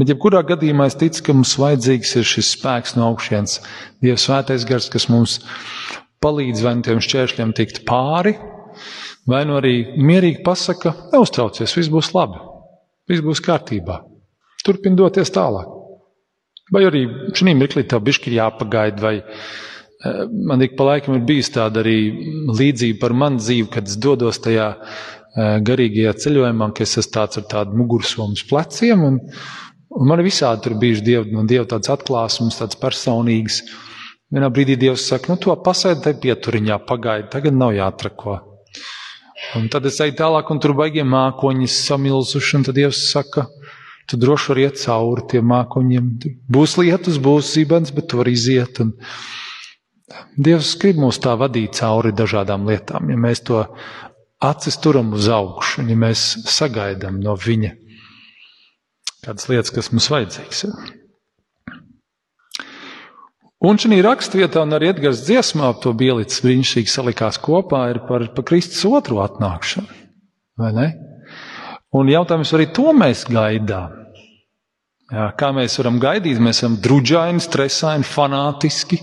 Bet, 0.00 0.08
jebkurā 0.08 0.40
gadījumā, 0.48 0.86
es 0.88 0.96
ticu, 0.98 1.22
ka 1.26 1.34
mums 1.36 1.52
vajadzīgs 1.60 2.14
ir 2.16 2.26
šis 2.26 2.54
spēks 2.56 2.94
no 2.96 3.10
augšas, 3.10 3.58
Dieva 4.00 4.16
svētais 4.18 4.64
gars, 4.66 4.88
kas 4.90 5.10
mums 5.12 5.36
palīdz 6.24 6.62
vai 6.64 6.72
nu 6.78 6.86
tiem 6.86 7.02
šķēršļiem 7.04 7.52
tikt 7.58 7.82
pāri, 7.88 8.32
vai 9.28 9.42
nu 9.48 9.58
arī 9.60 9.74
mierīgi 10.00 10.40
pasaka, 10.46 10.94
neuztraucies, 11.12 11.74
viss 11.76 11.92
būs 11.92 12.14
labi, 12.16 12.40
viss 13.12 13.24
būs 13.24 13.44
kārtībā. 13.44 14.00
Turpin 14.64 14.96
doties 14.96 15.32
tālāk. 15.34 15.68
Vai 16.70 16.86
arī 16.86 17.04
šī 17.34 17.54
mirklī 17.58 17.84
tev 17.88 18.02
bišķi 18.06 18.36
jāpagaida, 18.36 19.02
vai 19.02 19.14
man 20.32 20.62
ik 20.62 20.76
pa 20.76 20.86
laikam 20.88 21.16
ir 21.18 21.24
bijis 21.28 21.50
tāda 21.52 21.82
arī 21.82 21.98
līdzība 22.48 23.00
par 23.02 23.12
manu 23.12 23.40
dzīvi, 23.40 23.68
kad 23.72 23.88
es 23.88 23.98
dodos 24.00 24.40
tajā 24.40 24.68
eh, 24.72 25.58
garīgajā 25.66 26.14
ceļojumā, 26.24 26.70
ka 26.76 26.86
es 26.86 26.96
esmu 27.02 27.14
tāds 27.18 27.40
ar 27.40 27.46
tādu 27.50 27.76
mugursomu 27.76 28.38
uz 28.38 28.44
pleciem, 28.48 29.04
un, 29.04 29.18
un 29.92 30.08
man 30.08 30.24
visādi 30.24 30.64
tur 30.64 30.78
bijuši 30.80 31.04
dievi, 31.04 31.34
no 31.36 31.44
dieva 31.48 31.68
tāds 31.68 31.92
atklāsums, 31.92 32.60
tāds 32.62 32.80
personīgs. 32.80 33.62
Vienā 34.30 34.46
brīdī 34.54 34.76
Dievs 34.78 35.08
saka, 35.10 35.32
nu 35.32 35.40
to 35.42 35.56
pasēdi 35.58 36.04
te 36.04 36.12
pieturiņā, 36.22 36.76
pagaidi, 36.86 37.26
tagad 37.32 37.56
nav 37.58 37.74
jātrako. 37.74 38.36
Un 39.58 39.66
tad 39.72 39.88
es 39.90 39.98
eju 40.04 40.14
tālāk, 40.14 40.52
un 40.52 40.60
tur 40.62 40.76
baigie 40.78 41.02
mākoņi 41.02 41.66
samilzuši, 41.74 42.56
un 42.60 42.66
tad 42.68 42.78
Dievs 42.78 43.00
saka, 43.10 43.48
tu 44.06 44.20
droši 44.20 44.52
vari 44.52 44.66
iet 44.68 44.78
cauri 44.78 45.26
tiem 45.32 45.50
mākoņiem. 45.50 46.08
Būs 46.46 46.78
lietus, 46.78 47.18
būs 47.18 47.50
zibens, 47.56 47.90
bet 47.96 48.06
tu 48.12 48.20
vari 48.20 48.36
iziet. 48.38 48.78
Un, 48.84 48.94
Dievs 50.36 50.74
grib 50.80 50.98
mūs 51.02 51.20
tā 51.22 51.36
vadīt 51.38 51.78
cauri 51.78 52.12
dažādām 52.16 52.66
lietām, 52.68 53.10
ja 53.12 53.18
mēs 53.20 53.44
to 53.46 53.62
acis 54.42 54.78
turam 54.82 55.12
uz 55.14 55.28
augšu, 55.30 55.84
ja 55.86 55.98
mēs 55.98 56.24
sagaidām 56.50 57.20
no 57.22 57.36
viņa 57.38 57.74
kādas 59.24 59.50
lietas, 59.50 59.72
kas 59.74 59.90
mums 59.92 60.08
vajadzīgs. 60.10 60.64
Un 63.60 63.76
šī 63.76 63.98
raksturvietā, 64.00 64.62
un 64.64 64.72
arī 64.72 64.88
Edgars 64.94 65.20
dziesmā 65.26 65.74
to 65.84 65.92
bielicis 65.92 66.40
brīnišķīgi 66.40 66.88
salikās 66.88 67.36
kopā, 67.44 67.90
ir 67.92 68.00
par, 68.08 68.24
par 68.32 68.46
Kristus 68.48 68.86
otru 68.88 69.20
atnākšanu. 69.20 69.98
Vai 70.60 70.70
ne? 70.76 70.86
Un 71.92 72.08
jautājums, 72.08 72.54
arī 72.56 72.70
to 72.72 72.94
mēs 72.96 73.26
gaidām? 73.28 73.99
Kā 75.10 75.48
mēs 75.50 75.74
varam 75.80 75.96
gaidīt? 75.98 76.38
Mēs 76.38 76.60
esam 76.60 76.76
drudžaini, 76.78 77.42
stresaini, 77.42 78.06
fanātiski. 78.06 79.00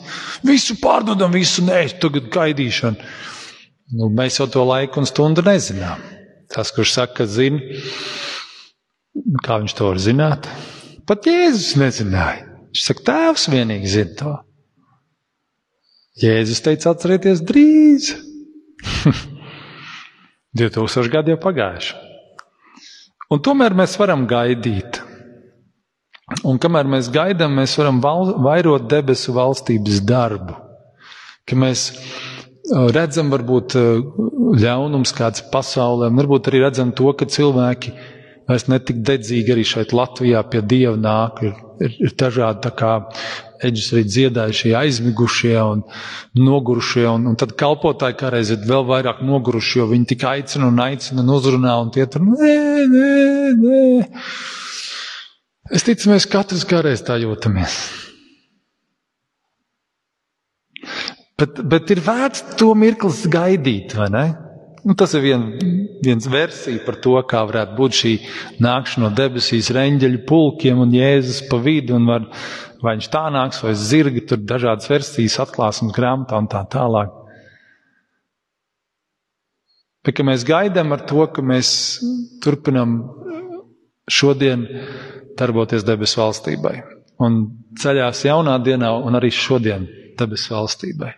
Visu 0.48 0.78
pārdodam, 0.80 1.34
visu 1.36 1.66
nē, 1.68 1.82
tagad 2.00 2.30
gaidīšana. 2.32 3.10
Nu, 3.98 4.08
mēs 4.12 4.40
jau 4.40 4.48
to 4.52 4.64
laiku 4.68 5.02
un 5.02 5.08
stundu 5.08 5.44
nezinām. 5.44 6.00
Tas, 6.52 6.72
kurš 6.76 6.94
saka, 6.96 7.14
ka 7.20 7.28
zina, 7.28 7.60
kā 9.44 9.60
viņš 9.60 9.76
to 9.76 9.90
var 9.90 10.00
zināt, 10.00 10.48
pat 11.08 11.28
Jēzus 11.28 11.76
nezināja. 11.80 12.46
Viņš 12.72 12.86
saka, 12.86 13.04
Tēvs 13.10 13.48
vienīgi 13.52 13.92
zina 13.92 14.16
to. 14.22 14.36
Jēzus 16.24 16.64
teica, 16.66 16.96
atcerieties 16.96 17.44
drīz. 17.46 18.14
2000 20.58 21.12
gadi 21.14 21.36
jau 21.36 21.42
pagājuši. 21.44 22.00
Un 23.36 23.44
tomēr 23.44 23.76
mēs 23.76 24.00
varam 24.00 24.24
gaidīt. 24.30 25.04
Un 26.28 26.58
kamēr 26.60 26.90
mēs 26.92 27.08
gaidām, 27.08 27.54
mēs 27.56 27.78
varam 27.80 28.02
val, 28.04 28.34
vairot 28.44 28.90
debesu 28.92 29.32
valstības 29.36 30.02
darbu. 30.04 30.58
Ka 31.48 31.56
mēs 31.56 31.86
uh, 31.94 32.90
redzam, 32.92 33.32
varbūt 33.32 33.78
uh, 33.80 34.02
ļaunums 34.60 35.16
kāds 35.16 35.46
pasaulē, 35.54 36.12
varbūt 36.18 36.50
arī 36.52 36.66
redzam 36.66 36.92
to, 36.92 37.14
ka 37.16 37.30
cilvēki 37.32 37.96
vairs 38.48 38.68
netik 38.68 39.00
dedzīgi 39.08 39.56
arī 39.56 39.64
šeit 39.68 39.96
Latvijā 39.96 40.44
pie 40.52 40.66
Dieva 40.68 41.00
nāk. 41.00 41.40
Ir, 41.48 41.56
ir, 41.88 41.96
ir 42.10 42.20
dažādi 42.20 42.64
tā 42.68 42.74
kā 42.76 42.92
eģis 43.64 43.90
arī 43.96 44.06
dziedājušie, 44.12 44.76
aizmigušie 44.84 45.56
un 45.64 45.88
nogurušie, 46.36 47.08
un, 47.08 47.32
un 47.32 47.40
tad 47.40 47.56
kalpotāji 47.56 48.20
kādreiz 48.20 48.52
ir 48.52 48.68
vēl 48.68 48.84
vairāk 48.92 49.24
noguruši, 49.24 49.80
jo 49.80 49.88
viņi 49.96 50.12
tik 50.12 50.28
aicina 50.28 50.68
un 50.68 50.84
aicina 50.84 51.24
un 51.24 51.36
uzrunā, 51.40 51.80
un 51.88 51.96
tie 51.96 52.04
tur 52.12 52.28
nē, 52.28 52.56
nē, 52.92 53.12
nē. 53.64 53.84
Es 55.74 55.84
ticu, 55.84 56.12
mēs 56.14 56.28
katrs 56.32 56.66
kādreiz 56.68 57.04
tā 57.04 57.18
jūtamies. 57.20 57.78
Bet, 61.38 61.60
bet 61.70 61.92
ir 61.94 62.02
vērts 62.02 62.44
to 62.58 62.72
mirklis 62.78 63.26
gaidīt, 63.30 63.94
vai 63.98 64.08
ne? 64.14 64.26
Nu, 64.88 64.96
tas 64.98 65.12
ir 65.18 65.26
vien, 65.26 65.44
viens 66.06 66.26
versija 66.32 66.80
par 66.86 66.96
to, 67.04 67.18
kā 67.28 67.42
varētu 67.50 67.76
būt 67.76 67.98
šī 67.98 68.14
nākšana 68.64 69.04
no 69.04 69.12
debesīs, 69.14 69.74
reņģeļu 69.76 70.24
pulkiem 70.30 70.80
un 70.86 70.96
Jēzus 70.96 71.44
pa 71.50 71.60
vidu, 71.60 71.98
var, 72.08 72.30
vai 72.80 72.96
viņš 72.96 73.10
tā 73.12 73.26
nāks, 73.36 73.60
vai 73.66 73.76
zirgi, 73.76 74.24
tur 74.30 74.40
dažādas 74.40 74.88
versijas 74.90 75.38
atklāsmes 75.44 75.96
grāmatā 75.98 76.40
un 76.40 76.48
tā 76.50 76.64
tālāk. 76.72 77.12
Bet, 80.08 80.24
mēs 80.24 80.48
gaidām 80.48 80.96
ar 80.96 81.04
to, 81.04 81.26
ka 81.36 81.44
mēs 81.44 81.70
turpinam 82.40 83.02
šodien 84.08 84.66
darboties 85.38 85.86
debesu 85.88 86.22
valstībai. 86.22 86.76
Un 87.24 87.40
ceļās 87.80 88.24
jaunā 88.28 88.58
dienā 88.64 88.92
un 89.04 89.18
arī 89.18 89.32
šodien 89.34 89.88
debesu 90.18 90.54
valstībai. 90.56 91.12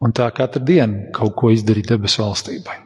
Un 0.00 0.14
tā 0.16 0.30
katru 0.34 0.62
dienu 0.64 1.10
kaut 1.14 1.34
ko 1.38 1.50
izdarīt 1.52 1.90
debesu 1.90 2.22
valstībai. 2.24 2.76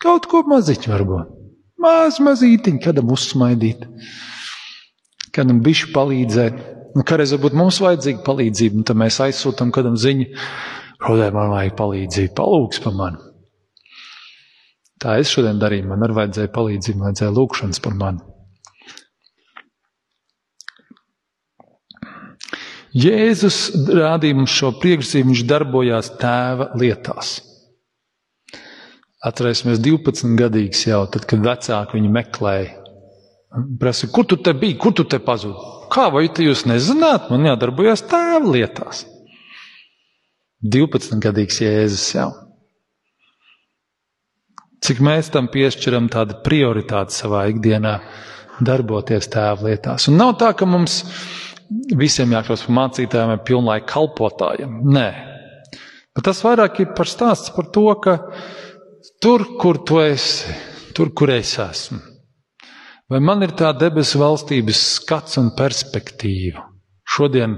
Kaut 0.00 0.28
ko 0.30 0.42
maziņu 0.48 0.92
varbūt. 0.92 1.36
Maz 1.80 2.18
mazītiņu, 2.20 2.80
kādam 2.84 3.10
uzsmaidīt, 3.14 3.86
kādam 5.32 5.62
bišķi 5.64 5.94
palīdzēt. 5.94 6.60
Nu, 6.96 7.04
kādreiz 7.06 7.32
varbūt 7.36 7.56
mums 7.56 7.78
vajadzīga 7.80 8.24
palīdzība, 8.26 8.80
un 8.80 8.86
tad 8.88 8.98
mēs 9.00 9.20
aizsūtam 9.24 9.70
kādam 9.72 9.96
ziņu, 10.00 10.26
kodē 11.00 11.30
man 11.32 11.52
vajag 11.54 11.76
palīdzību, 11.78 12.34
palūgs 12.36 12.82
par 12.84 12.96
mani. 12.98 13.29
Tā 15.00 15.16
es 15.20 15.30
šodien 15.32 15.60
darīju, 15.60 15.88
man 15.88 16.04
arī 16.04 16.18
vajadzēja 16.18 16.52
palīdzību, 16.52 17.04
vajadzēja 17.06 17.32
lūkšanas 17.36 17.80
par 17.84 17.94
mani. 17.96 18.20
Jēzus 22.90 23.60
rādīja 23.86 24.36
mums 24.36 24.50
šo 24.50 24.72
priekšzīmju, 24.82 25.30
viņš 25.30 25.44
darbojās 25.46 26.10
tēva 26.20 26.72
lietās. 26.80 27.38
Atcerēsimies, 29.24 29.78
12 29.84 30.34
gadīgs 30.40 30.82
jau, 30.88 31.04
tad, 31.12 31.26
kad 31.28 31.44
vecāki 31.44 31.98
viņu 31.98 32.12
meklēja. 32.16 32.76
Prasa, 33.80 34.08
kur 34.10 34.26
tu 34.28 34.38
te 34.40 34.52
biji, 34.56 34.78
kur 34.80 34.94
tu 34.96 35.04
te 35.04 35.20
pazudi? 35.22 35.58
Kā 35.90 36.08
vai 36.12 36.26
te 36.34 36.44
jūs 36.46 36.66
nezināt? 36.70 37.30
Man 37.32 37.48
jādarbojas 37.48 38.04
tēva 38.10 38.52
lietās. 38.52 39.04
12 40.60 41.22
gadīgs 41.24 41.60
Jēzus 41.62 42.06
jau. 42.14 42.30
Cik 44.80 45.02
mēs 45.04 45.28
tam 45.34 45.50
piešķiram 45.52 46.08
tādu 46.12 46.38
prioritāti 46.44 47.16
savā 47.16 47.44
ikdienā, 47.52 47.98
darboties 48.64 49.28
tēva 49.32 49.68
lietās. 49.68 50.08
Un 50.08 50.16
nav 50.20 50.36
tā, 50.40 50.52
ka 50.56 50.68
mums 50.68 51.02
visiem 51.96 52.32
jākļūst 52.34 52.66
par 52.66 52.76
mācītājiem 52.78 53.34
vai 53.34 53.42
pilnlaika 53.46 53.88
kalpotājiem. 53.92 54.80
Nē. 54.96 55.08
Bet 56.16 56.26
tas 56.26 56.42
vairāk 56.44 56.80
ir 56.82 56.94
par 56.96 57.08
stāsts 57.08 57.52
par 57.54 57.68
to, 57.74 57.86
ka 58.02 58.16
tur, 59.22 59.46
kur 59.60 59.82
tu 59.86 60.00
esi, 60.02 60.56
tur, 60.96 61.12
kur 61.16 61.32
es 61.36 61.54
esmu. 61.62 62.00
Vai 63.10 63.18
man 63.22 63.42
ir 63.42 63.54
tā 63.58 63.72
debesu 63.74 64.20
valstības 64.20 64.80
skats 65.00 65.38
un 65.40 65.50
perspektīva? 65.58 66.62
Šodien 67.10 67.56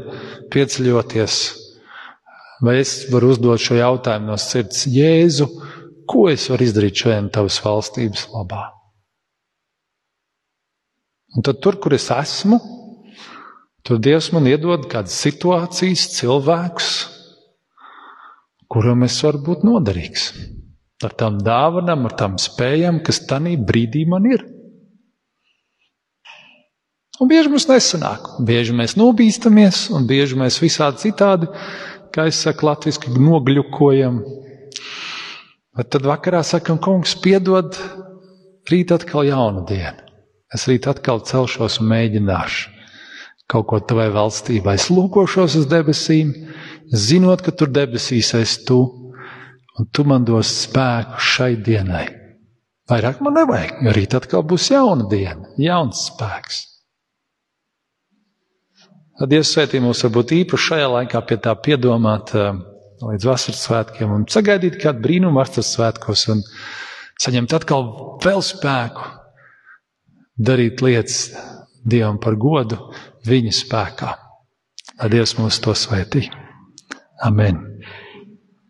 pieceļoties, 0.52 1.34
vai 2.64 2.78
es 2.80 2.94
varu 3.12 3.34
uzdot 3.34 3.60
šo 3.60 3.76
jautājumu 3.76 4.30
no 4.30 4.38
sirds, 4.40 4.86
Jēzu, 4.88 5.48
ko 6.12 6.28
es 6.30 6.44
varu 6.52 6.68
izdarīt 6.68 7.02
šodien 7.04 7.32
tavas 7.32 7.58
valstības 7.64 8.28
labā? 8.34 8.66
Un 11.32 11.44
tad 11.46 11.62
tur, 11.64 11.78
kur 11.80 11.96
es 11.96 12.10
esmu, 12.12 12.60
Tur 13.82 13.98
Dievs 13.98 14.28
man 14.30 14.46
iedod 14.46 14.84
kādas 14.90 15.16
situācijas, 15.24 16.04
cilvēkus, 16.14 16.90
kuram 18.70 19.02
es 19.02 19.16
varu 19.26 19.40
būt 19.48 19.64
noderīgs. 19.66 20.28
Ar 21.02 21.16
tām 21.18 21.40
dāvanām, 21.42 22.06
ar 22.06 22.14
tām 22.18 22.36
spējām, 22.38 23.00
kas 23.02 23.24
tajā 23.26 23.56
brīdī 23.58 24.04
man 24.06 24.28
ir. 24.30 24.44
Un 27.18 27.30
bieži 27.30 27.50
mums 27.50 27.66
nesanāk, 27.70 28.36
bieži 28.46 28.74
mēs 28.78 28.94
nobīstamies, 28.98 29.88
un 29.94 30.06
bieži 30.06 30.38
mēs 30.38 30.60
visādi 30.62 31.02
citādi, 31.08 31.50
kā 32.14 32.28
es 32.30 32.38
saku, 32.46 32.68
latviešu 32.70 33.16
nogļukojam. 33.18 34.22
Bet 35.76 35.88
tad 35.94 36.04
vakarā 36.04 36.42
sakam, 36.44 36.76
kungs, 36.82 37.14
piedod, 37.24 37.78
rīt 38.68 38.92
atkal 38.92 39.24
jauna 39.24 39.64
diena. 39.68 40.04
Es 40.52 40.66
rīt 40.68 40.86
atkal 40.90 41.22
celšos 41.24 41.80
un 41.80 41.88
mēģināšu 41.94 42.72
kaut 43.52 43.68
ko 43.68 43.78
tavai 43.84 44.08
valstībai. 44.12 44.78
Es 44.78 44.88
lūkošos 44.92 45.58
uz 45.60 45.68
debesīm, 45.68 46.32
zinot, 46.88 47.42
ka 47.44 47.52
tur 47.52 47.72
debesīs 47.72 48.32
esi 48.38 48.64
tu, 48.68 48.80
un 49.78 49.88
tu 49.92 50.04
man 50.08 50.24
dos 50.28 50.50
spēku 50.64 51.20
šai 51.20 51.54
dienai. 51.60 52.06
Vairāk 52.90 53.20
man 53.24 53.36
nevajag, 53.38 53.78
jo 53.84 53.94
rīt 53.96 54.16
atkal 54.16 54.44
būs 54.48 54.70
jauna 54.72 55.06
diena, 55.10 55.52
jauns 55.60 56.06
spēks. 56.08 56.62
Tad 59.20 59.30
Dievs 59.30 59.52
svētī 59.54 59.78
mums 59.78 60.00
varbūt 60.02 60.32
īpaši 60.34 60.68
šajā 60.68 60.86
laikā 60.96 61.20
pie 61.28 61.36
tā 61.44 61.52
piedomāt 61.62 62.32
eh, 62.34 62.56
līdz 63.02 63.26
vasaras 63.26 63.64
svētkiem 63.66 64.12
un 64.14 64.28
sagaidīt 64.30 64.78
kādu 64.82 65.02
brīnumu 65.06 65.40
vasaras 65.40 65.72
svētkos 65.76 66.26
un 66.34 66.44
saņemt 67.22 67.56
atkal 67.58 67.88
vēl 68.24 68.44
spēku 68.44 69.08
darīt 70.38 70.84
lietas 70.84 71.24
Dievam 71.82 72.20
par 72.22 72.36
godu 72.38 72.78
viņa 73.26 73.56
spēkā. 73.58 74.12
Lai 75.00 75.10
Dievs 75.10 75.34
mūs 75.40 75.58
to 75.64 75.74
svētī. 75.74 76.28
Amen. 77.26 77.71